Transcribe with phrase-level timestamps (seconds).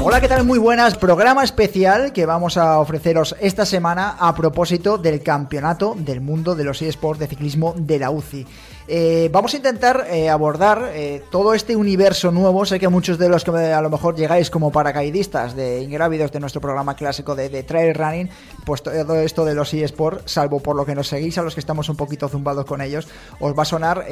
[0.00, 0.44] Hola, ¿qué tal?
[0.44, 0.96] Muy buenas.
[0.96, 6.62] Programa especial que vamos a ofreceros esta semana a propósito del Campeonato del Mundo de
[6.62, 8.46] los eSports de Ciclismo de la UCI.
[8.88, 12.64] Eh, vamos a intentar eh, abordar eh, todo este universo nuevo.
[12.64, 16.38] Sé que muchos de los que a lo mejor llegáis como paracaidistas de ingrávidos de
[16.38, 18.30] nuestro programa clásico de, trail running,
[18.64, 21.60] pues todo esto de los eSports, salvo por lo que nos seguís a los que
[21.60, 23.08] estamos un poquito zumbados con ellos,
[23.40, 24.04] os va a sonar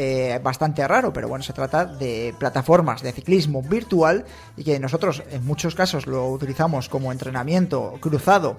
[0.42, 4.24] bastante raro, pero bueno, se trata de plataformas de ciclismo virtual
[4.56, 8.56] y que nosotros en muchos casos lo utilizamos como entrenamiento cruzado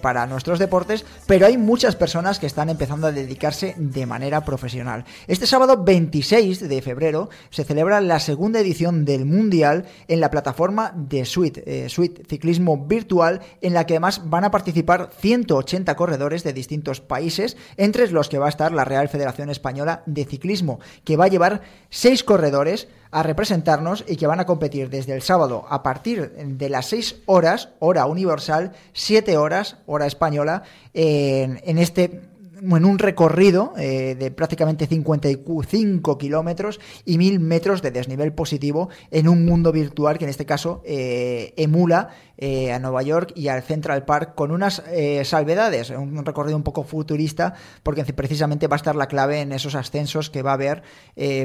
[0.00, 5.04] para nuestros deportes, pero hay muchas personas que están empezando a dedicarse de manera profesional.
[5.26, 10.92] Este sábado 26 de febrero se celebra la segunda edición del Mundial en la plataforma
[10.94, 16.44] de Suite, eh, Suite Ciclismo Virtual, en la que además van a participar 180 corredores
[16.44, 20.80] de distintos países, entre los que va a estar la Real Federación Española de Ciclismo,
[21.04, 25.22] que va a llevar seis corredores a representarnos y que van a competir desde el
[25.22, 32.33] sábado a partir de las 6 horas, hora universal, 7 horas, hora española, en este
[32.64, 39.28] en un recorrido eh, de prácticamente 55 kilómetros y 1000 metros de desnivel positivo en
[39.28, 43.62] un mundo virtual que en este caso eh, emula eh, a Nueva York y al
[43.62, 44.82] Central Park con unas
[45.24, 49.74] salvedades, un recorrido un poco futurista porque precisamente va a estar la clave en esos
[49.74, 50.82] ascensos que va a haber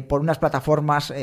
[0.07, 1.13] por unas plataformas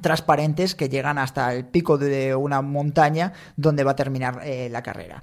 [0.00, 5.22] transparentes que llegan hasta el pico de una montaña donde va a terminar la carrera.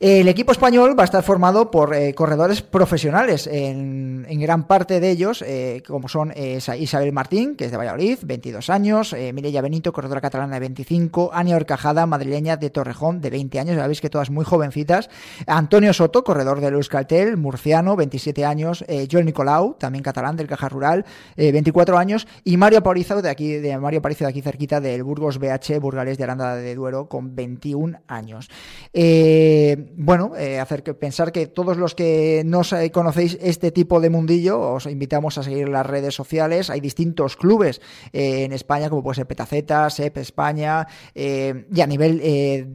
[0.00, 5.00] El equipo español va a estar formado por eh, corredores profesionales, en, en, gran parte
[5.00, 9.32] de ellos, eh, como son eh, Isabel Martín, que es de Valladolid, 22 años, eh,
[9.32, 13.88] Mireia Benito, corredora catalana de 25, Ania Orcajada, madrileña de Torrejón, de 20 años, ya
[13.88, 15.10] veis que todas muy jovencitas,
[15.48, 20.68] Antonio Soto, corredor del Euskaltel, murciano, 27 años, eh, Joel Nicolau, también catalán del Caja
[20.68, 25.02] Rural, 24 años, y Mario Aparizo, de aquí, de Mario Aparizo, de aquí cerquita del
[25.02, 28.48] Burgos BH, Burgales de Aranda de Duero, con 21 años.
[28.92, 32.62] Eh, bueno, eh, hacer que pensar que todos los que no
[32.92, 36.70] conocéis este tipo de mundillo, os invitamos a seguir las redes sociales.
[36.70, 37.80] Hay distintos clubes
[38.12, 42.18] eh, en España, como puede ser Petaceta, SEP España, eh, y a nivel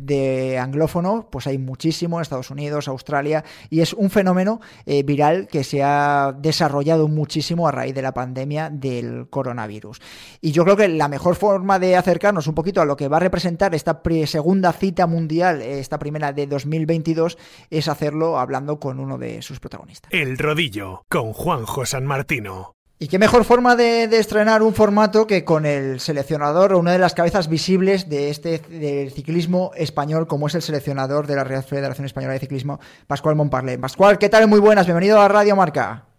[0.06, 5.64] de anglófono, pues hay muchísimo en Estados Unidos, Australia, y es un fenómeno viral que
[5.64, 10.00] se ha desarrollado muchísimo a raíz de la pandemia del coronavirus.
[10.42, 13.18] Y yo creo que la mejor forma de acercarnos un poquito a lo que va
[13.18, 17.03] a representar esta segunda cita mundial, esta primera de 2020,
[17.70, 20.12] es hacerlo hablando con uno de sus protagonistas.
[20.12, 22.74] El Rodillo, con Juanjo San Martino.
[23.00, 26.94] Y qué mejor forma de, de, estrenar un formato que con el seleccionador o una
[26.94, 31.44] de las cabezas visibles de este del ciclismo español, como es el seleccionador de la
[31.44, 33.78] Real Federación Española de Ciclismo, Pascual Montparlé.
[33.78, 34.48] Pascual, ¿qué tal?
[34.48, 36.13] Muy buenas, bienvenido a Radio Marca.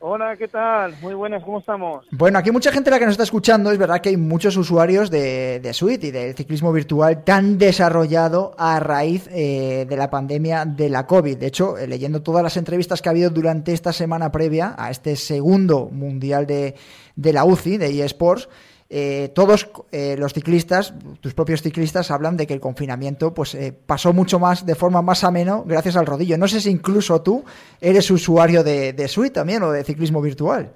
[0.00, 0.94] Hola, ¿qué tal?
[1.02, 2.06] Muy buenas, ¿cómo estamos?
[2.12, 5.10] Bueno, aquí mucha gente la que nos está escuchando, es verdad que hay muchos usuarios
[5.10, 10.64] de, de Suite y del ciclismo virtual tan desarrollado a raíz eh, de la pandemia
[10.66, 11.36] de la COVID.
[11.36, 14.92] De hecho, eh, leyendo todas las entrevistas que ha habido durante esta semana previa a
[14.92, 16.76] este segundo mundial de,
[17.16, 18.48] de la UCI, de eSports,
[18.90, 23.72] eh, todos eh, los ciclistas, tus propios ciclistas, hablan de que el confinamiento pues eh,
[23.86, 26.38] pasó mucho más, de forma más ameno, gracias al rodillo.
[26.38, 27.44] No sé si incluso tú
[27.80, 30.70] eres usuario de, de también o de ciclismo virtual.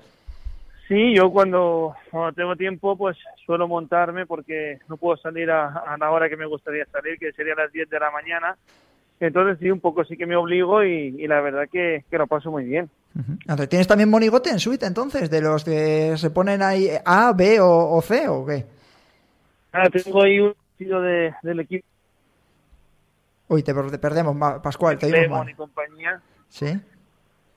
[0.89, 5.97] Sí, yo cuando, cuando, tengo tiempo pues suelo montarme porque no puedo salir a, a
[5.97, 8.57] la hora que me gustaría salir, que sería a las 10 de la mañana.
[9.27, 12.27] Entonces sí, un poco sí que me obligo y, y la verdad que, que, lo
[12.27, 12.91] paso muy bien.
[13.15, 13.69] Uh -huh.
[13.69, 15.31] ¿Tienes también monigote en suite entonces?
[15.31, 18.67] ¿De los que se ponen ahí A, B o, o C o qué?
[19.73, 21.87] Ah, tengo ahí un estilo de, del equipo.
[23.49, 24.99] Uy, te, te perdemos, Pascual.
[24.99, 26.21] Te Lemon y compañía.
[26.49, 26.79] Sí.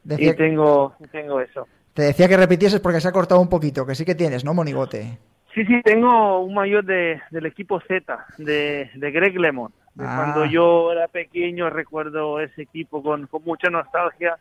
[0.04, 0.32] Decía...
[0.32, 1.68] Y tengo, tengo eso.
[1.94, 4.54] Te decía que repitieses porque se ha cortado un poquito, que sí que tienes, ¿no,
[4.54, 5.18] monigote?
[5.54, 9.72] Sí, sí, tengo un mayor de, del equipo Z, de, de Greg Lemon.
[9.96, 10.16] De ah.
[10.16, 14.38] Cuando yo era pequeño recuerdo ese equipo con, con mucha nostalgia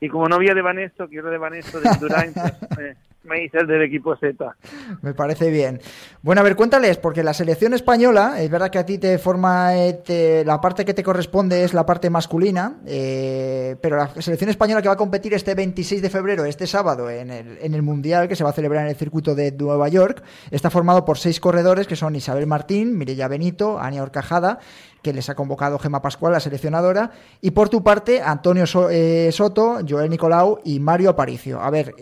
[0.00, 2.32] y como no había de Banesto, que era de Banesto, de Durán,
[2.74, 4.56] pues, me hice el del equipo Z.
[5.02, 5.80] Me parece bien.
[6.22, 9.74] Bueno, a ver, cuéntales, porque la selección española, es verdad que a ti te forma,
[9.76, 14.82] eh, la parte que te corresponde es la parte masculina, eh, pero la selección española
[14.82, 18.28] que va a competir este 26 de febrero, este sábado, en el, en el Mundial
[18.28, 21.40] que se va a celebrar en el circuito de Nueva York, está formado por seis
[21.40, 24.58] corredores que son Isabel Martín, Mireya Benito, Ania Orcajada,
[25.02, 27.10] que les ha convocado Gema Pascual, la seleccionadora,
[27.42, 31.60] y por tu parte, Antonio eh, Soto, Joel Nicolau y Mario Aparicio.
[31.60, 31.94] A ver,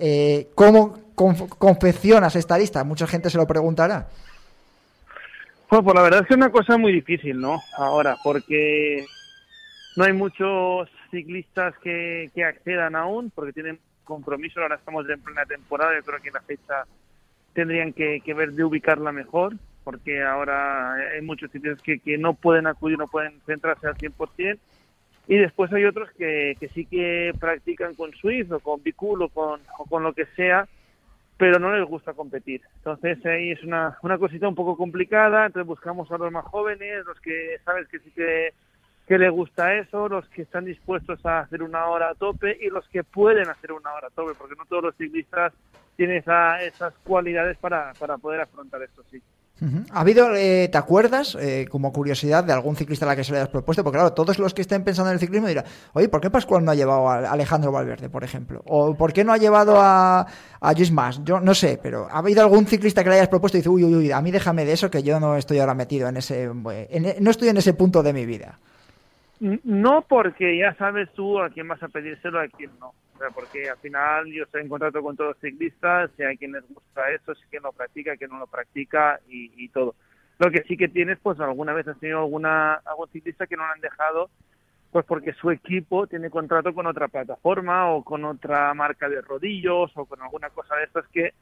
[0.54, 2.84] ¿cómo confeccionas esta lista?
[2.84, 4.08] Mucha gente se lo preguntará.
[5.70, 7.62] Bueno, pues la verdad es que es una cosa muy difícil, ¿no?
[7.78, 9.06] Ahora, porque
[9.96, 15.94] no hay muchos ciclistas que, accedan aún, porque tienen compromiso, ahora estamos en plena temporada,
[15.94, 16.84] yo creo que la fecha
[17.54, 19.54] tendrían que, que ver de ubicarla mejor,
[19.84, 24.58] porque ahora hay muchos sitios que, que no pueden acudir, no pueden centrarse al 100%,
[25.28, 29.28] y después hay otros que, que sí que practican con Swift o con Bicul o
[29.28, 30.68] con, o con lo que sea,
[31.36, 32.60] pero no les gusta competir.
[32.76, 37.04] Entonces ahí es una, una cosita un poco complicada, entonces buscamos a los más jóvenes,
[37.04, 38.52] los que sabes que sí que,
[39.06, 42.68] que les gusta eso, los que están dispuestos a hacer una hora a tope y
[42.68, 45.52] los que pueden hacer una hora a tope, porque no todos los ciclistas
[45.96, 49.20] tienen esa, esas cualidades para, para poder afrontar esto, sí.
[49.92, 53.32] ¿Ha habido, eh, te acuerdas, eh, como curiosidad, de algún ciclista a la que se
[53.32, 53.84] le hayas propuesto?
[53.84, 56.64] Porque claro, todos los que estén pensando en el ciclismo dirán, oye, ¿por qué Pascual
[56.64, 58.62] no ha llevado a Alejandro Valverde, por ejemplo?
[58.66, 60.26] ¿O por qué no ha llevado a,
[60.60, 60.72] a?
[60.72, 63.84] Yo no sé, pero ¿ha habido algún ciclista que le hayas propuesto y dice, uy,
[63.84, 66.50] uy, uy, a mí déjame de eso que yo no estoy ahora metido en ese,
[66.52, 68.58] no estoy en ese punto de mi vida?
[69.38, 72.92] No porque ya sabes tú a quién vas a pedírselo, a quién no
[73.30, 76.66] porque al final yo estoy en contacto con todos los ciclistas, si hay quien les
[76.68, 79.94] gusta eso, si quien lo practica, quien no lo practica y, todo.
[80.38, 83.66] Lo que sí que tienes, pues alguna vez has tenido alguna, algún ciclista que no
[83.66, 84.30] lo han dejado,
[84.90, 89.90] pues porque su equipo tiene contrato con otra plataforma o con otra marca de rodillos
[89.94, 91.32] o con alguna cosa de estas que,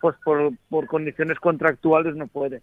[0.00, 2.62] pues por, por condiciones contractuales no puede.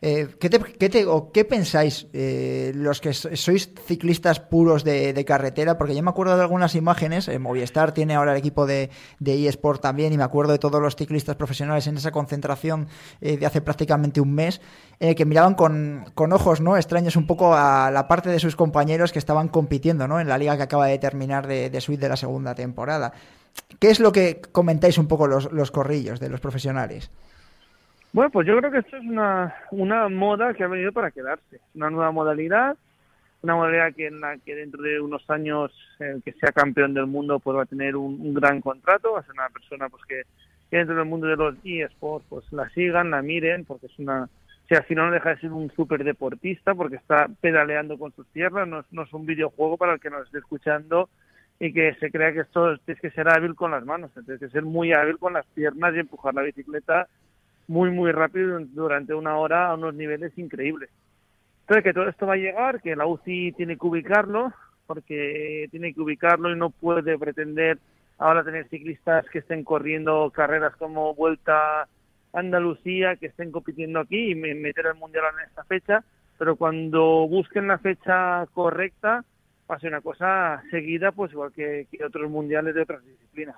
[0.00, 5.76] Eh, ¿qué, qué, o ¿Qué pensáis eh, los que sois ciclistas puros de, carretera?
[5.78, 8.90] Porque yo me acuerdo de algunas imágenes, eh, Movistar tiene ahora el equipo de,
[9.24, 12.88] eSport también, y me acuerdo de todos los ciclistas profesionales en esa concentración
[13.20, 14.60] de hace prácticamente un mes,
[14.98, 19.18] que miraban con, ojos no extraños un poco a la parte de sus compañeros que
[19.18, 20.20] estaban compitiendo ¿no?
[20.20, 23.12] en la liga que acaba de terminar de, de suite de la segunda temporada.
[23.78, 27.10] ¿Qué es lo que comentáis un poco los corrillos de los profesionales?
[28.14, 31.58] Bueno, pues yo creo que esto es una, una moda que ha venido para quedarse.
[31.74, 32.76] Una nueva modalidad,
[33.42, 37.08] una modalidad que en la que dentro de unos años el que sea campeón del
[37.08, 40.22] mundo pues va a tener un, gran contrato, va a ser una persona pues que,
[40.70, 44.28] dentro del mundo de los eSports pues la sigan, la miren, porque es una...
[44.68, 48.28] si al final no deja de ser un súper deportista porque está pedaleando con sus
[48.28, 51.08] tierras, no es, no es un videojuego para el que nos esté escuchando
[51.58, 54.50] y que se crea que esto tienes que ser hábil con las manos, tienes que
[54.50, 57.08] ser muy hábil con las piernas y empujar la bicicleta
[57.66, 60.90] muy, muy rápido durante una hora a unos niveles increíbles.
[61.60, 64.52] Entonces, que todo esto va a llegar, que la UCI tiene que ubicarlo,
[64.86, 67.78] porque tiene que ubicarlo y no puede pretender
[68.18, 71.88] ahora tener ciclistas que estén corriendo carreras como Vuelta
[72.32, 76.04] Andalucía, que estén compitiendo aquí y meter el Mundial en esta fecha,
[76.38, 79.24] pero cuando busquen la fecha correcta,
[79.80, 83.56] ser una cosa seguida, pues igual que, otros mundiales de otras disciplinas.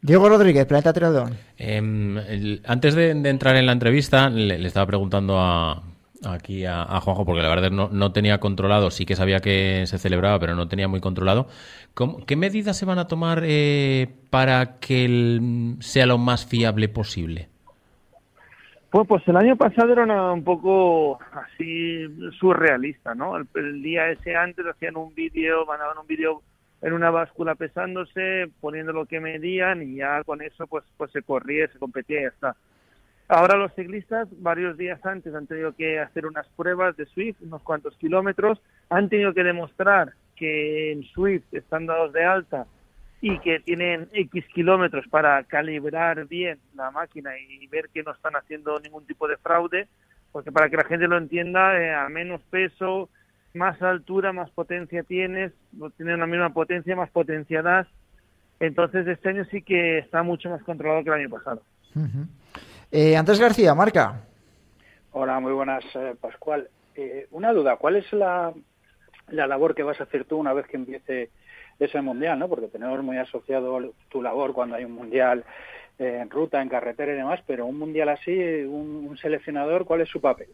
[0.00, 1.36] Diego Rodríguez, Planeta Triatlón.
[1.56, 2.16] Em,
[2.64, 5.82] antes de, entrar en la entrevista, le, estaba preguntando a,
[6.24, 9.98] aquí a, Juanjo, porque la verdad no, no, tenía controlado, sí que sabía que se
[9.98, 11.48] celebraba, pero no tenía muy controlado.
[12.26, 15.40] ¿Qué medidas se van a tomar eh, para que
[15.80, 17.48] sea lo más fiable posible?
[18.90, 22.06] Pues, pues el año pasado era un poco así
[22.38, 23.36] surrealista, ¿no?
[23.36, 26.42] El, el, día ese antes hacían un vídeo, mandaban un vídeo
[26.80, 31.22] en una báscula pesándose, poniendo lo que medían y ya con eso pues, pues se
[31.22, 32.56] corría, se competía y ya está.
[33.28, 37.62] Ahora los ciclistas varios días antes han tenido que hacer unas pruebas de Swift, unos
[37.62, 38.58] cuantos kilómetros,
[38.88, 42.66] han tenido que demostrar que en Swift están dados de alta
[43.20, 48.34] y que tienen X kilómetros para calibrar bien la máquina y ver que no están
[48.36, 49.88] haciendo ningún tipo de fraude,
[50.32, 53.10] porque para que la gente lo entienda, eh, a menos peso,
[53.54, 55.52] más altura, más potencia tienes,
[55.96, 57.86] tienes la misma potencia, más potencia das.
[58.60, 61.62] Entonces este año sí que está mucho más controlado que el año pasado.
[62.90, 64.22] Eh, Andrés García, marca.
[65.12, 66.68] Hola, muy buenas, eh, Pascual.
[66.94, 68.52] Eh, una duda, ¿cuál es la,
[69.28, 71.30] la labor que vas a hacer tú una vez que empiece
[71.78, 72.38] ese mundial?
[72.38, 72.48] ¿no?
[72.48, 75.44] Porque tenemos muy asociado tu labor cuando hay un mundial
[75.98, 80.20] en ruta, en carretera y demás, pero un mundial así, un seleccionador, ¿cuál es su
[80.20, 80.46] papel?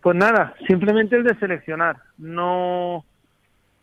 [0.00, 1.96] Pues nada, simplemente el de seleccionar.
[2.18, 3.04] No,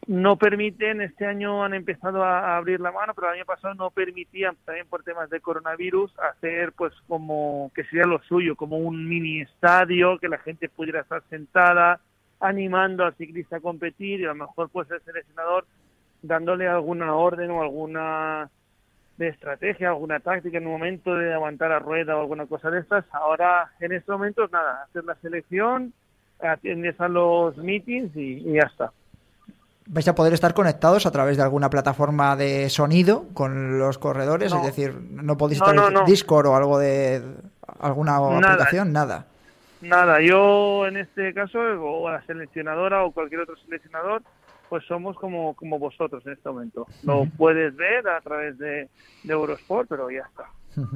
[0.08, 3.90] no permiten, este año han empezado a abrir la mano, pero el año pasado no
[3.90, 9.08] permitían, también por temas de coronavirus, hacer pues como que sería lo suyo, como un
[9.08, 12.00] mini estadio, que la gente pudiera estar sentada,
[12.40, 15.66] animando al ciclista a competir y a lo mejor pues el seleccionador
[16.22, 18.50] dándole alguna orden o alguna
[19.18, 22.80] de estrategia, alguna táctica en un momento de aguantar a rueda o alguna cosa de
[22.80, 23.06] estas.
[23.12, 25.94] Ahora, en estos momentos, nada, hacer la selección,
[26.40, 28.92] atiendes a los meetings y, y ya está.
[29.88, 34.52] Vais a poder estar conectados a través de alguna plataforma de sonido con los corredores,
[34.52, 37.22] es decir, no podéis estar en Discord o algo de
[37.80, 39.28] alguna aplicación, nada.
[39.82, 44.24] Nada, yo en este caso, o la seleccionadora o cualquier otro seleccionador,
[44.70, 46.88] pues somos como, como vosotros en este momento.
[47.04, 48.90] Lo puedes ver a través de
[49.24, 50.46] Eurosport, pero ya está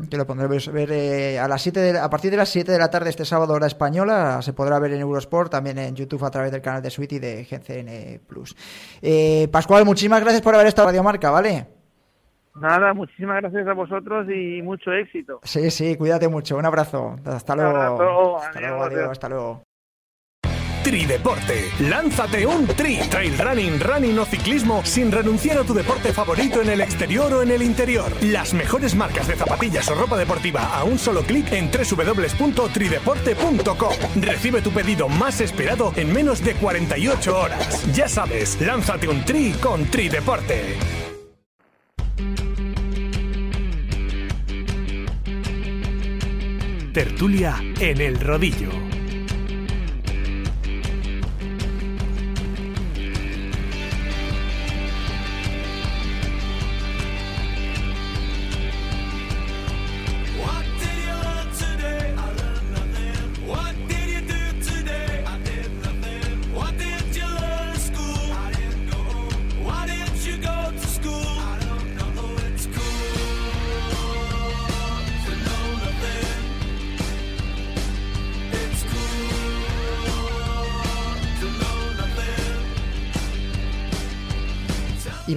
[0.10, 2.90] que lo pondremos ver eh, a las 7 a partir de las 7 de la
[2.90, 6.52] tarde este sábado hora española se podrá ver en Eurosport también en YouTube a través
[6.52, 8.56] del canal de Sweet y de GCN Plus.
[9.02, 11.68] Eh, Pascual muchísimas gracias por haber estado en Radio Marca vale
[12.56, 15.40] nada muchísimas gracias a vosotros y mucho éxito.
[15.44, 18.38] Sí sí cuídate mucho un abrazo hasta luego.
[18.38, 19.69] hasta luego adiós, hasta luego
[20.90, 21.70] Trideporte.
[21.82, 22.98] Lánzate un tri.
[23.12, 27.44] Trail running, running o ciclismo sin renunciar a tu deporte favorito en el exterior o
[27.44, 28.12] en el interior.
[28.24, 33.94] Las mejores marcas de zapatillas o ropa deportiva a un solo clic en www.trideporte.com.
[34.20, 37.86] Recibe tu pedido más esperado en menos de 48 horas.
[37.94, 40.76] Ya sabes, lánzate un tri con Trideporte.
[46.92, 48.89] Tertulia en el rodillo.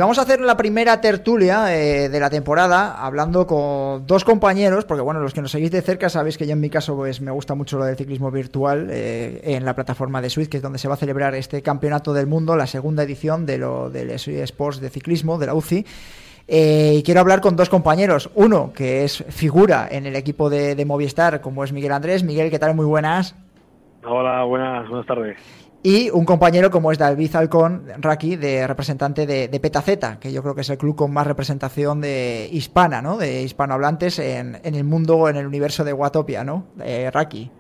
[0.03, 5.01] Vamos a hacer la primera tertulia eh, de la temporada hablando con dos compañeros, porque
[5.01, 7.31] bueno, los que nos seguís de cerca sabéis que yo en mi caso pues me
[7.31, 10.81] gusta mucho lo del ciclismo virtual eh, en la plataforma de Switch, que es donde
[10.81, 14.81] se va a celebrar este campeonato del mundo, la segunda edición de lo del Sports
[14.81, 15.87] de ciclismo, de la UCI.
[16.49, 18.29] Eh, y quiero hablar con dos compañeros.
[18.35, 22.25] Uno, que es figura en el equipo de, de Movistar, como es Miguel Andrés.
[22.25, 22.75] Miguel, ¿qué tal?
[22.75, 23.37] Muy buenas.
[24.05, 25.37] Hola, buenas, buenas tardes
[25.83, 30.43] y un compañero como es David Alcón, Raki, de representante de, de, Petaceta, que yo
[30.43, 33.17] creo que es el club con más representación de hispana, ¿no?
[33.17, 36.67] De hispanohablantes en, en el mundo, en el universo de Watopia, ¿no?
[36.85, 37.51] Eh, Raki.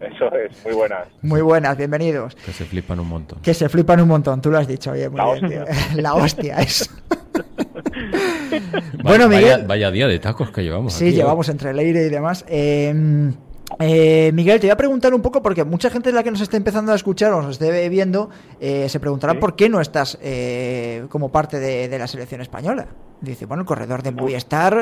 [0.00, 1.08] Eso es, muy buenas.
[1.20, 2.34] Muy buenas, bienvenidos.
[2.34, 3.40] Que se flipan un montón.
[3.42, 5.64] Que se flipan un montón, tú lo has dicho, oye, muy La hostia.
[5.96, 6.90] La hostia es.
[9.02, 9.66] bueno, Miguel.
[9.66, 10.94] Vaya, día de tacos que llevamos.
[10.94, 12.46] Sí, llevamos entre Leire y demás.
[12.48, 13.34] Eh,
[13.78, 16.40] eh, Miguel, te voy a preguntar un poco, porque mucha gente de la que nos
[16.40, 20.18] está empezando a escuchar o nos esté viendo, eh, se preguntará por qué no estás
[20.22, 22.86] eh, como parte de, la selección española.
[23.20, 24.80] Dice, bueno, el corredor de Movistar,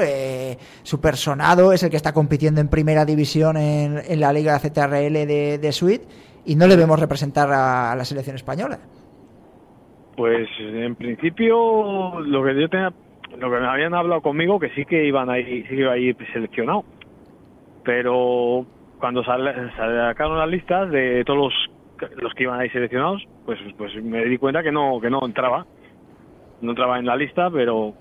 [0.85, 5.59] su personado es el que está compitiendo en primera división en, la Liga CTRL de,
[5.59, 6.07] de Suite
[6.49, 8.79] y no le vemos representar a, la selección española.
[10.17, 12.93] Pues en principio lo que yo tenía,
[13.39, 16.17] lo que me habían hablado conmigo que sí que iban ahí, sí que iba ahí
[16.33, 16.85] seleccionado,
[17.85, 18.67] pero
[18.99, 21.53] cuando sacaron las listas de todos
[21.99, 25.25] los, los que iban ahí seleccionados, pues, pues me di cuenta que no, que no
[25.25, 25.67] entraba.
[26.61, 27.95] No entraba en la lista, pero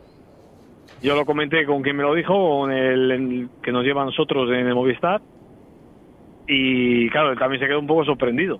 [1.01, 4.49] yo lo comenté con quien me lo dijo, con el, que nos lleva a nosotros
[4.49, 5.21] en el Movistar.
[6.47, 8.59] Y claro, él también se quedó un poco sorprendido,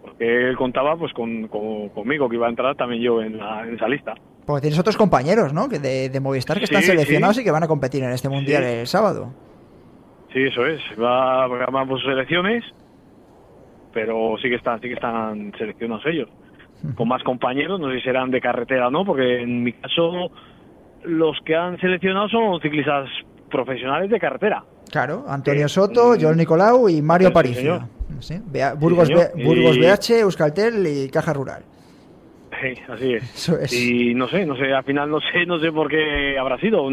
[0.00, 3.38] porque él contaba pues con, conmigo que iba a entrar también yo en,
[3.74, 4.14] esa lista.
[4.46, 5.68] Porque tienes otros compañeros, ¿no?
[5.68, 8.86] Que de, Movistar que están seleccionados y que van a competir en este mundial el
[8.86, 9.32] sábado.
[10.32, 10.80] Sí, eso es.
[11.00, 12.64] Va a programar sus elecciones,
[13.92, 16.28] pero sí que están, sí que están seleccionados ellos.
[16.94, 20.30] Con más compañeros, no sé si serán de carretera o no, porque en mi caso
[21.04, 23.08] los que han seleccionado son ciclistas
[23.50, 24.62] profesionales de carretera.
[24.90, 27.88] Claro, Antonio Soto, Joel Nicolau y Mario Paricio.
[28.78, 31.62] Burgos, Burgos BH, Euskaltel y Caja Rural.
[32.60, 33.72] Sí, así es.
[33.72, 36.88] Y no sé, no sé, al final no sé, no sé por qué habrá sido.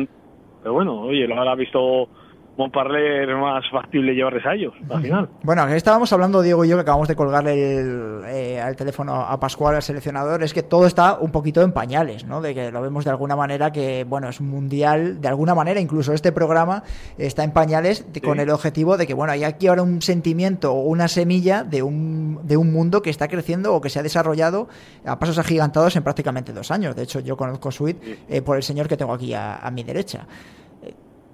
[0.62, 2.10] Pero bueno, oye, lo habrá visto
[2.56, 5.30] Montparler más factible llevarles a ellos, al final.
[5.42, 9.16] Bueno, aquí estábamos hablando, Diego y yo, que acabamos de colgarle el, eh, al teléfono
[9.16, 12.42] a Pascual, al seleccionador, es que todo está un poquito en pañales, ¿no?
[12.42, 15.80] De que lo vemos de alguna manera que, bueno, es un mundial, de alguna manera,
[15.80, 16.84] incluso este programa
[17.18, 20.82] está en pañales con el objetivo de que, bueno, hay aquí ahora un sentimiento o
[20.82, 24.68] una semilla de un, de un mundo que está creciendo o que se ha desarrollado
[25.06, 26.96] a pasos agigantados en prácticamente dos años.
[26.96, 27.98] De hecho, yo conozco Sweet
[28.30, 30.28] eh, por el señor que tengo aquí a, a mi derecha.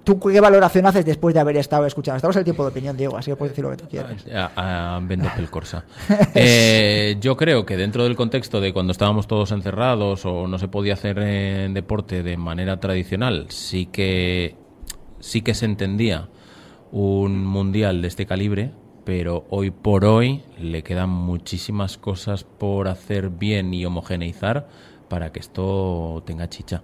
[0.04, 2.16] ¿Tú qué valoración haces después de haber estado escuchando?
[2.16, 4.24] Estamos en el tiempo de opinión, Diego, así que puedes decir lo que tú quieras.
[4.34, 5.00] A, a
[5.38, 5.84] el Corsa.
[6.34, 10.68] Eh, yo creo que dentro del contexto de cuando estábamos todos encerrados o no se
[10.68, 14.56] podía hacer en deporte de manera tradicional, sí que,
[15.20, 16.28] sí que se entendía
[16.92, 18.72] un mundial de este calibre,
[19.04, 24.66] pero hoy por hoy le quedan muchísimas cosas por hacer bien y homogeneizar
[25.08, 26.82] para que esto tenga chicha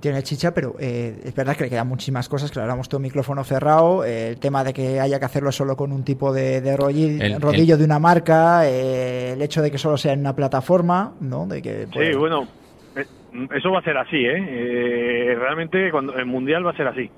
[0.00, 3.44] tiene chicha, pero eh, es verdad que le quedan muchísimas cosas, que hablamos todo micrófono
[3.44, 6.76] cerrado, eh, el tema de que haya que hacerlo solo con un tipo de, de
[6.76, 11.46] rodillo, de una marca, eh, el hecho de que solo sea en una plataforma, ¿no?
[11.46, 12.48] De que, Sí, pues, bueno,
[13.54, 15.34] eso va a ser así, ¿eh?
[15.38, 17.10] realmente cuando el Mundial va a ser así.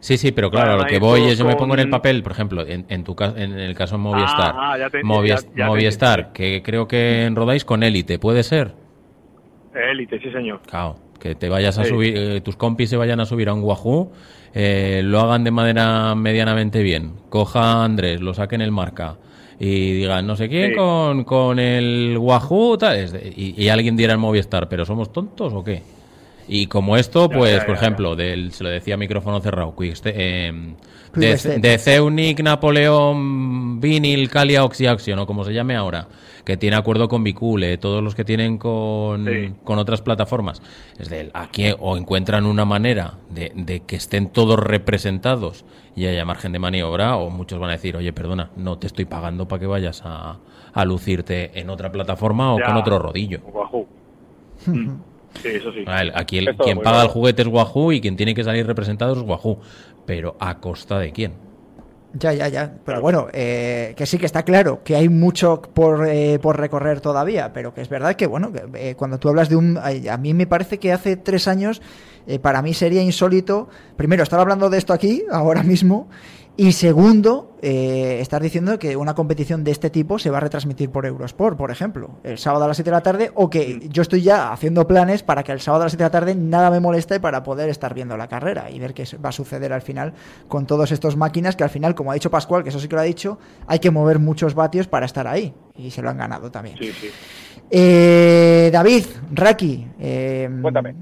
[0.00, 2.32] Sí, sí, pero claro, lo que voy es, yo me pongo en el papel, por
[2.32, 7.30] ejemplo, en, en tu en el caso de Movistar, ah, ah, Movistar, que creo que
[7.34, 8.74] rodáis con élite, ¿puede ser?
[9.74, 10.60] Élite, sí señor.
[10.66, 13.62] Claro, que te vayas a subir, eh, tus compis se vayan a subir a un
[13.62, 14.12] Wahoo,
[14.52, 19.16] eh, lo hagan de manera medianamente bien, coja a Andrés, lo saquen el marca
[19.58, 24.68] y digan no sé quién con, con el Wahoo tal, y, alguien diera el Movistar,
[24.68, 25.82] pero somos tontos o qué?
[26.46, 30.52] Y como esto, pues, por ejemplo, del, se lo decía micrófono cerrado, eh,
[31.14, 36.08] de, de Ceunic, Napoleón, Vinil, Calia, Oxyaction, o como se llame ahora
[36.44, 39.26] que tiene acuerdo con Bicule, todos los que tienen con,
[39.64, 40.62] otras plataformas,
[40.98, 45.64] es de aquí o encuentran una manera de, que estén todos representados
[45.96, 49.06] y haya margen de maniobra, o muchos van a decir, oye, perdona, no te estoy
[49.06, 50.38] pagando para que vayas a,
[50.84, 53.40] lucirte en otra plataforma o con otro rodillo.
[55.42, 55.84] Sí, eso sí.
[56.14, 59.18] Aquí el, quien paga el juguete es Wahoo y quien tiene que salir representado es
[59.18, 59.58] Wahoo.
[60.06, 61.32] Pero ¿a costa de quién?
[62.16, 62.72] Ya, ya, ya.
[62.84, 67.00] Pero bueno, eh, que sí que está claro que hay mucho por, eh, por recorrer
[67.00, 69.78] todavía, pero que es verdad que, bueno, eh, cuando tú hablas de un...
[69.78, 71.82] A mí me parece que hace tres años,
[72.40, 76.08] para mí sería insólito, primero, estar hablando de esto aquí, ahora mismo,
[76.56, 80.88] y segundo, eh, estar diciendo que una competición de este tipo se va a retransmitir
[80.88, 84.02] por Eurosport, por ejemplo, el sábado a las 7 de la tarde, o que yo
[84.02, 86.70] estoy ya haciendo planes para que el sábado a las 7 de la tarde nada
[86.70, 89.82] me moleste para poder estar viendo la carrera y ver qué va a suceder al
[89.82, 90.12] final
[90.46, 92.94] con todos estos máquinas que al final, como ha dicho Pascual, que eso sí que
[92.94, 96.18] lo ha dicho, hay que mover muchos vatios para estar ahí y se lo han
[96.18, 96.76] ganado también.
[96.78, 97.10] Sí, sí.
[97.68, 100.94] Eh, David, Raki, eh, cuéntame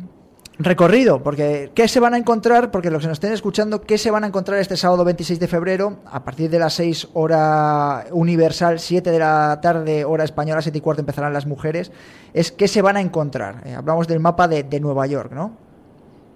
[0.65, 2.71] recorrido, porque ¿qué se van a encontrar?
[2.71, 5.49] Porque los que nos estén escuchando, ¿qué se van a encontrar este sábado 26 de
[5.49, 5.99] febrero?
[6.07, 10.81] A partir de las 6 hora universal, 7 de la tarde, hora española, 7 y
[10.81, 11.93] cuarto empezarán las mujeres.
[12.35, 13.67] Es ¿qué se van a encontrar?
[13.67, 15.57] Eh, hablamos del mapa de, Nueva York, ¿no?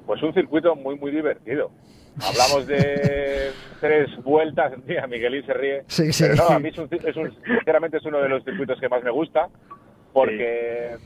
[0.06, 1.70] Pues un circuito muy, muy divertido.
[2.22, 5.84] Hablamos de tres vueltas, mira, Miguelín se ríe.
[5.88, 6.24] Sí, sí.
[6.24, 9.48] Pero no, a mí es sinceramente es uno de los circuitos que más me gusta,
[10.12, 10.96] porque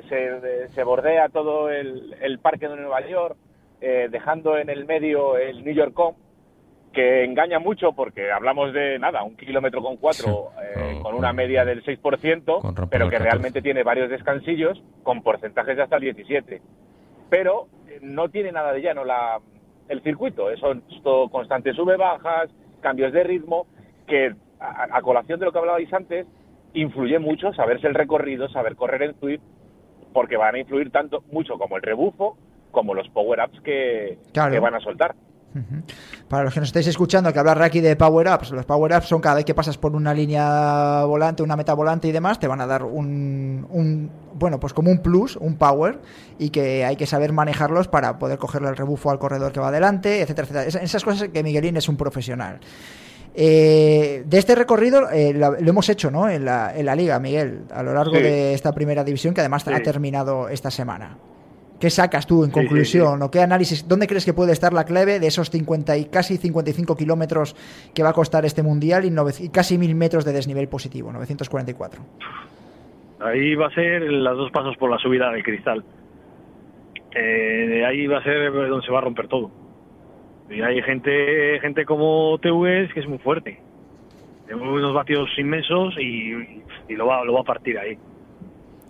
[0.00, 3.36] se, bordea todo el, parque de Nueva York,
[3.80, 6.14] eh, dejando en el medio el New York Com,
[6.92, 11.64] que engaña mucho porque hablamos de nada, un kilómetro con cuatro, eh, con una media
[11.64, 16.60] del 6%, pero que realmente tiene varios descansillos con porcentajes de hasta el 17%.
[17.30, 19.40] Pero eh, no tiene nada de llano la,
[19.88, 22.50] el circuito, eso todo constante sube-bajas,
[22.80, 23.66] cambios de ritmo,
[24.06, 26.26] que a, colación de lo que hablabais antes,
[26.74, 29.42] influye mucho saberse el recorrido, saber correr en Swift
[30.12, 32.36] porque van a influir tanto, mucho como el rebufo,
[32.70, 35.14] como los power-ups que, van a soltar.
[36.28, 39.36] Para los que nos estáis escuchando, que hablar aquí de power-ups, los power-ups son cada
[39.36, 42.66] vez que pasas por una línea volante, una meta volante y demás, te van a
[42.66, 46.00] dar un, un, bueno, pues como un plus, un power,
[46.38, 49.68] y que hay que saber manejarlos para poder cogerle el rebufo al corredor que va
[49.68, 50.84] adelante, etcétera, etcétera.
[50.84, 52.60] Esas cosas que Miguelín es un profesional.
[53.34, 56.28] Eh, de este recorrido eh, lo, hemos hecho ¿no?
[56.28, 59.66] en, la, en la liga, Miguel, a lo largo de esta primera división que además
[59.66, 61.16] ha terminado esta semana.
[61.80, 63.20] ¿Qué sacas tú en conclusión?
[63.22, 63.88] ¿O qué análisis?
[63.88, 67.56] ¿Dónde crees que puede estar la clave de esos 50 y casi 55 kilómetros
[67.92, 72.00] que va a costar este mundial y, casi mil metros de desnivel positivo, 944?
[73.18, 75.82] Ahí va a ser los dos pasos por la subida del cristal.
[77.16, 79.50] Eh, ahí va a ser donde se va a romper todo.
[80.50, 83.58] Y hay gente gente como TVS que es muy fuerte.
[84.46, 86.32] Tiene unos vatios inmensos y,
[86.90, 87.96] lo, va, lo va a partir ahí.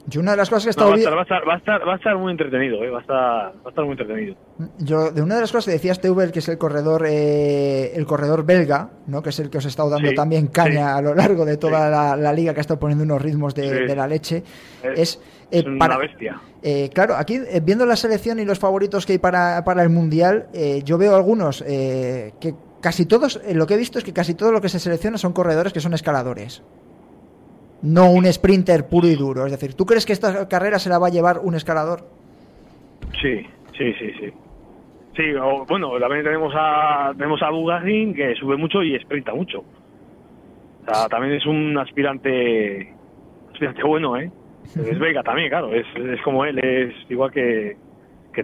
[0.07, 1.55] Yo una de las cosas que he No, va, a estar, va, a estar, va,
[1.55, 2.91] a estar, va a estar muy entretenido, ¿eh?
[2.91, 4.35] va, a estar, va a estar muy entretenido.
[4.79, 8.05] Yo, de una de las cosas que decías Teubel, que es el corredor, eh, el
[8.05, 9.23] corredor belga, ¿no?
[9.23, 10.99] que es el que os ha estado dando Sí, también caña sí.
[10.99, 11.91] a lo largo de toda Sí.
[11.93, 14.43] la, la liga, que ha estado poniendo unos ritmos de, la leche,
[14.83, 15.21] Es- es,
[15.53, 16.41] eh, es una para, bestia.
[16.65, 19.88] eh, claro, aquí eh, viendo la selección y los favoritos que hay para, para el
[19.91, 24.12] Mundial, eh, yo veo algunos eh, que casi todos, lo que he visto es que
[24.12, 26.61] casi todo lo que se selecciona son corredores que son escaladores.
[27.83, 29.45] No un sprinter puro y duro.
[29.47, 32.05] Es decir, ¿tú crees que esta carrera se la va a llevar un escalador?
[33.21, 33.45] Sí,
[33.77, 34.33] sí, sí, sí.
[35.16, 37.51] Sí, o- bueno, también tenemos a tenemos a
[38.14, 39.61] que sube mucho y sprinta mucho.
[39.61, 42.92] O sea, también es un aspirante
[43.53, 44.31] aspirante bueno, ¿eh?
[44.77, 47.77] Es belga también, claro, es, es como él, es igual que,
[48.33, 48.42] que.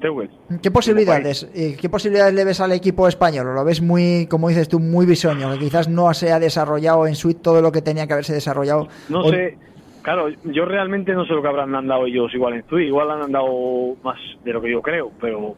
[0.62, 3.48] ¿Qué posibilidades, eh, ¿Qué posibilidades le ves al equipo español?
[3.48, 5.50] ¿O lo ves muy, como dices tú, muy bisoño?
[5.52, 8.88] Que quizás no se ha desarrollado en suite todo lo que tenía que haberse desarrollado.
[9.08, 9.56] No O- sé,
[10.02, 13.22] claro, yo realmente no sé lo que habrán andado ellos igual en Zui, igual han
[13.22, 15.54] andado más de lo que yo creo, pero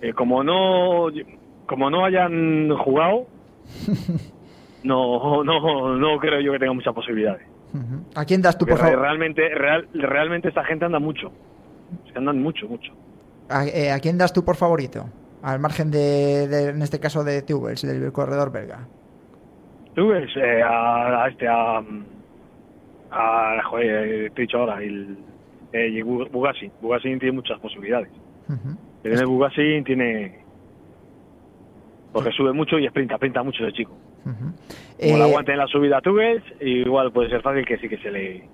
[0.00, 1.06] eh, como no
[1.66, 3.26] como no hayan jugado,
[4.82, 7.42] no, no, no creo yo que tenga muchas posibilidades.
[8.16, 8.98] ¿A quién das tú, por favor?
[9.00, 11.30] realmente, real, realmente esta gente anda mucho.
[12.06, 12.92] Es que andan mucho, mucho.
[13.50, 15.06] ¿A, eh, a quién das tú por favorito?
[15.42, 18.86] Al margen de, de- en este caso, de Tubels, del corredor belga.
[19.94, 21.82] Tú ves eh, a, a este, a,
[23.10, 23.86] a joder,
[24.26, 25.18] eh, te he dicho ahora, el,
[25.72, 26.70] eh, Bugasi.
[26.80, 28.10] Bugasi tiene muchas posibilidades.
[28.48, 28.76] Ujú.
[29.02, 30.38] Tiene Bugasi, tiene...
[32.12, 33.92] Porque sube mucho y sprinta, sprinta mucho ese chico.
[34.26, 34.34] Ujú.
[34.44, 34.54] Como
[34.98, 37.98] Eh, la aguante en la subida a Tugues, igual puede ser fácil que sí que
[37.98, 38.48] se le,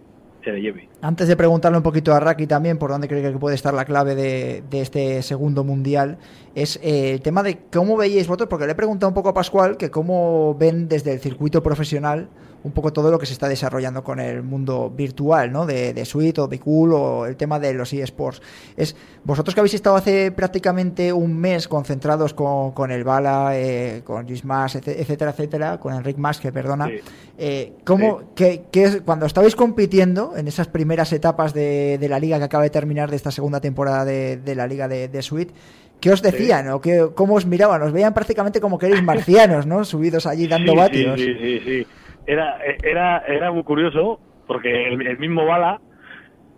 [1.03, 3.85] Antes de preguntarle un poquito a Raki también por dónde cree que puede estar la
[3.85, 6.19] clave de, de este segundo mundial,
[6.55, 9.35] es eh, el tema de cómo veíais vosotros, porque le he preguntado un poco a
[9.35, 12.29] Pascual que cómo ven desde el circuito profesional
[12.67, 15.65] un poco todo lo que se está desarrollando con el mundo virtual, ¿no?
[15.67, 18.43] De, de Suite o de Cool o el tema de los eSports.
[18.77, 24.03] Es vosotros que habéis estado hace prácticamente un mes concentrados con, con el Bala, eh,
[24.05, 26.89] con Luis Mas, etcétera, etcétera, con Enric Mas, que perdona.
[26.89, 26.95] Sí.
[27.39, 32.19] Eh, ¿cómo, qué- qué es, cuando estabais compitiendo en esas primeras etapas de, de la
[32.19, 35.23] liga que acaba de terminar de esta segunda temporada de, de la liga de, de
[35.23, 35.55] Suite,
[36.01, 37.81] ¿qué os decían o qué, cómo os miraban?
[37.83, 39.85] Os veían prácticamente como que erais marcianos, ¿no?
[39.85, 41.21] Subidos allí dando sí, vatios.
[41.21, 41.87] Sí, sí, sí, sí.
[42.27, 45.81] Era, era, era muy curioso porque el, el mismo Bala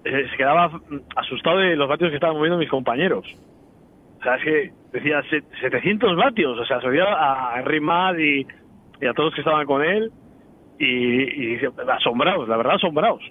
[0.04, 0.70] eh, se quedaba
[1.16, 3.26] asustado de los vatios que estaban moviendo mis compañeros.
[4.18, 6.58] O sea, es que decía "Se- 700 vatios.
[6.58, 8.46] O sea, se oía a Henry Mad y,
[9.00, 10.10] y a todos los que estaban con él
[10.78, 13.22] y, y asombrados, la verdad asombrados.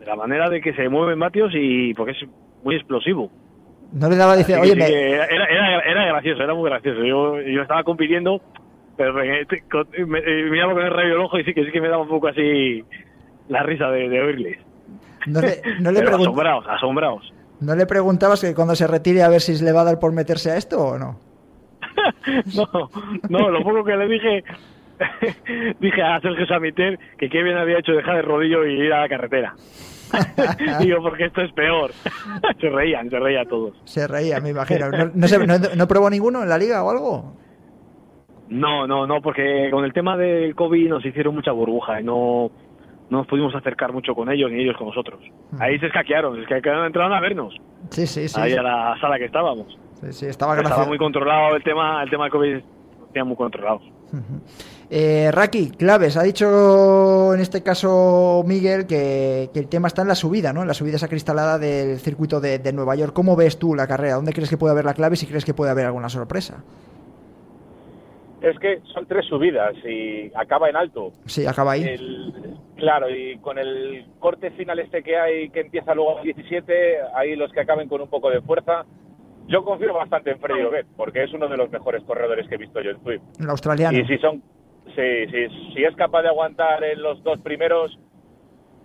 [0.00, 2.18] De la manera de que se mueven vatios y porque es
[2.64, 3.30] muy explosivo.
[3.92, 7.02] No le daba, dice, oye, me- era, era, era gracioso, era muy gracioso.
[7.04, 8.40] Yo, yo estaba compitiendo,
[8.98, 11.64] pero eh, te- con- me, eh, miraba con el rayo del ojo y sí que
[11.64, 12.84] sí que me daba un poco así
[13.48, 14.58] la risa de, de oírles.
[15.26, 17.32] no le, no le pregun- asombrados, asombrados.
[17.60, 20.12] ¿no le preguntabas que cuando se retire a ver si le va a dar por
[20.12, 21.18] meterse a esto o no?
[22.54, 22.90] No,
[23.28, 24.44] no, lo poco que le dije,
[25.80, 29.00] dije a Sergio Samiter que qué bien había hecho dejar el rodillo y ir a
[29.02, 29.54] la carretera.
[30.80, 31.90] Digo, porque esto es peor.
[32.60, 33.74] se reían, se reían todos.
[33.84, 34.90] Se reía, me imagino.
[34.90, 37.36] ¿No, no, se- no- no probó ninguno en la liga o algo?
[38.48, 42.50] No, no, no, porque con el tema del COVID nos hicieron mucha burbuja y no,
[43.10, 45.20] no nos pudimos acercar mucho con ellos ni ellos con nosotros.
[45.58, 47.54] Ahí se escaquearon, se escaquearon, entraron a vernos,
[47.90, 48.40] Sí, sí, sí.
[48.40, 49.78] ahí a la sala que estábamos.
[50.00, 52.58] Sí, sí, estaba Estaba muy controlado el tema, el tema del COVID,
[53.12, 53.82] tenían muy controlados.
[54.90, 56.16] Eh, Raki, claves.
[56.16, 60.62] Ha dicho en este caso Miguel que, que el tema está en la subida, ¿no?
[60.62, 63.12] En la subida esa cristalada del circuito de, de Nueva York.
[63.12, 64.14] ¿Cómo ves tú la carrera?
[64.14, 66.64] ¿Dónde crees que puede haber la clave y si crees que puede haber alguna sorpresa?
[68.40, 71.12] Es que son tres subidas y acaba en alto.
[71.26, 71.82] Sí, acaba ahí.
[71.82, 72.32] El-
[72.76, 77.34] claro, y con el corte final este que hay, que empieza luego a 17, ahí
[77.34, 78.84] los que acaben con un poco de fuerza.
[79.48, 82.58] Yo confío bastante en Freddy Oguet, porque es uno de los mejores corredores que he
[82.58, 83.22] visto yo en Swift.
[83.40, 83.98] El australiano.
[83.98, 84.42] Y si son,
[84.94, 87.98] si, si, si es capaz de aguantar en los dos primeros,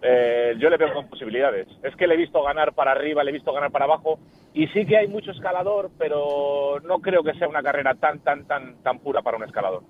[0.02, 1.68] eh, yo le veo con posibilidades.
[1.84, 4.20] Es que le he visto ganar para arriba, le he visto ganar para abajo,
[4.54, 8.46] y sí que hay mucho escalador, pero no creo que sea una carrera tan, tan,
[8.46, 9.82] tan, tan pura para un escalador.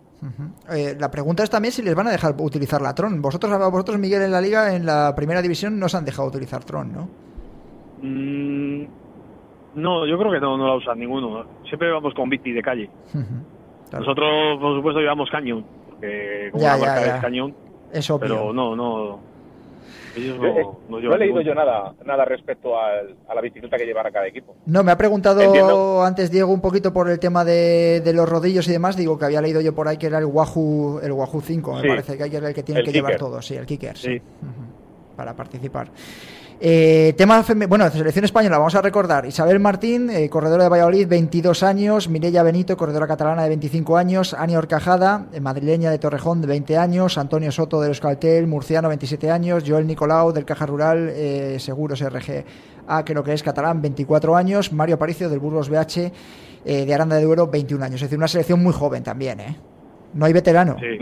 [0.71, 3.21] Eh, la pregunta es también si les van a dejar utilizar la Tron.
[3.21, 6.63] Vosotros, vosotros, Miguel, en la liga, en la primera división, no os han dejado utilizar
[6.63, 7.09] Tron, ¿no?
[8.01, 8.85] Mm,
[9.75, 11.45] no, yo creo que no, no la usan ninguno.
[11.67, 12.89] Siempre vamos con Viti de calle.
[13.11, 14.05] Claro.
[14.05, 17.15] Nosotros, por supuesto, llevamos Canyon, porque como Ya, la ya, marca ya.
[17.15, 17.55] es Canyon,
[17.91, 18.19] Es obvio.
[18.21, 19.19] pero no, no.
[20.15, 23.41] Ellos Eh, eh, no, no no he leído yo nada, nada respecto al- a la
[23.41, 24.55] bicicleta que llevará cada equipo.
[24.65, 26.03] No, me ha preguntado Entiendo.
[26.03, 28.95] antes Diego un poquito por el tema de, de los rodillos y demás.
[28.95, 31.87] Digo que había leído yo por ahí que era el Wahoo, el Wahoo 5, me
[31.87, 33.97] parece que hay que era el que tiene El que llevar todo, sí, el kicker,
[33.97, 34.21] sí.
[35.15, 35.87] Para participar.
[36.65, 39.25] Eh, tema bueno, selección española, vamos a recordar.
[39.25, 42.07] Isabel Martín, eh, corredora de Valladolid, 22 años.
[42.07, 44.33] Mireia Benito, corredora catalana de 25 años.
[44.33, 47.17] Ania Orcajada, eh, madrileña de Torrejón, de 20 años.
[47.17, 49.65] Antonio Soto de Euskaltel, murciano, 27 años.
[49.67, 52.45] Joel Nicolau, del Caja Rural, eh, Seguros RG.
[52.87, 54.71] A, que lo que es catalán, 24 años.
[54.71, 56.13] Mario Aparicio, del Burgos BH,
[56.63, 57.95] de Aranda de Duero, 21 años.
[57.95, 59.57] Es decir, una selección muy joven también, ¿eh?
[60.13, 60.77] No hay veterano.
[60.79, 60.97] Sí,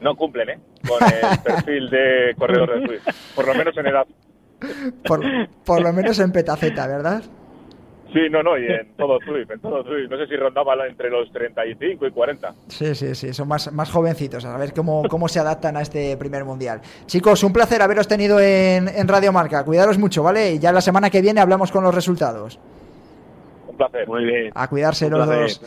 [0.00, 0.58] no, cumplen, ¿eh?
[0.86, 3.00] Con el perfil de corredor de.
[3.34, 4.06] Por lo menos en edad.
[5.04, 7.22] Por, lo menos en Petaceta, ¿verdad?
[8.12, 10.10] Sí, no, no, y en todo Swift, en todo Swift.
[10.10, 12.54] No sé si rondaba entre los 35 y 40.
[12.68, 16.16] Sí, sí, sí, son más, más jovencitos, a ver cómo, cómo se adaptan a este
[16.18, 16.82] primer mundial.
[17.06, 19.64] Chicos, un placer haberos tenido en, en Radio Marca.
[19.64, 20.52] Cuidaros mucho, ¿vale?
[20.52, 22.58] Y ya la semana que viene hablamos con los resultados.
[23.66, 24.06] Un placer.
[24.06, 24.52] Muy bien.
[24.54, 25.60] A cuidarse los dos.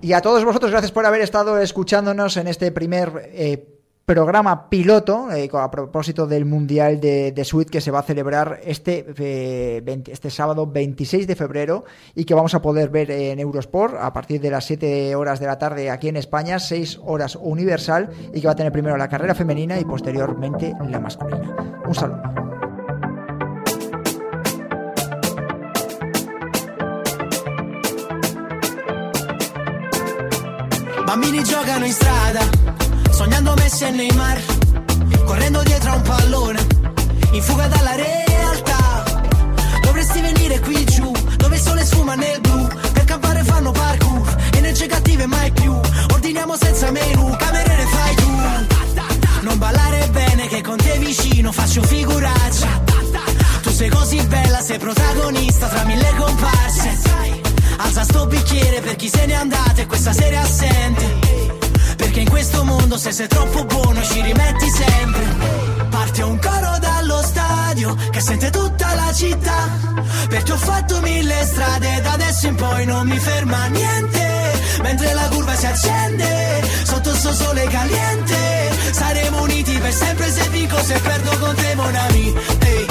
[0.00, 3.79] Y, a todos vosotros, gracias por haber estado escuchándonos en este primer eh,
[4.14, 9.06] programa piloto eh, a propósito del Mundial de, de que se va a celebrar este,
[9.16, 11.84] eh, este sábado 26 de febrero
[12.16, 15.46] y que vamos a poder ver en Eurosport a partir de las 7 horas de
[15.46, 19.08] la tarde aquí en España, 6 horas universal y que va a tener primero la
[19.08, 21.54] carrera femenina y posteriormente la masculina.
[21.86, 22.20] Un saludo.
[33.12, 34.40] Sognando Messi e Neymar
[35.24, 36.66] Correndo dietro a un pallone
[37.32, 39.04] In fuga dalla realtà.
[39.82, 44.86] Dovresti venire qui giù Dove il sole sfuma nel blu Per campare fanno parkour Energie
[44.86, 45.72] cattive mai più.
[46.12, 48.30] Ordiniamo senza menù Cameriere fai tu.
[49.42, 52.68] Non ballare bene che con te vicino faccio figuracce
[53.62, 56.98] Tu sei così bella, sei protagonista tra mille comparse.
[57.78, 61.59] Alza sto bicchiere per chi se n'è andato e questa sera assente
[62.10, 65.22] perché in questo mondo se sei troppo buono ci rimetti sempre.
[65.90, 69.68] Parte un coro dallo stadio che sente tutta la città.
[70.28, 74.52] Perché ho fatto mille strade da adesso in poi non mi ferma niente.
[74.82, 78.70] Mentre la curva si accende sotto sto sole caliente.
[78.90, 82.34] Saremo uniti per sempre se dico se perdo con te mon ami.
[82.58, 82.90] Hey